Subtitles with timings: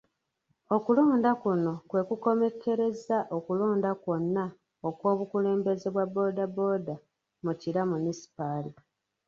[0.75, 4.45] Okulonda kuno kwe kukomekkerezza okulonda kwonna
[4.87, 6.95] okw'obukulembeze bwa bbooda bbooda
[7.43, 8.71] mu Kira Munisipaali.